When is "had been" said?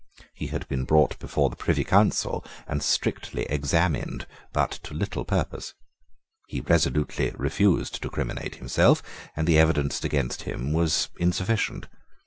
0.47-0.83